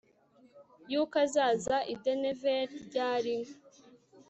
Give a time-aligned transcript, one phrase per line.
[0.91, 3.35] Yuko azaza i Denver ryari